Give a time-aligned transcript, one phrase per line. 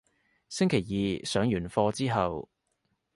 [0.49, 0.77] 星期
[1.21, 2.49] 二上完課之後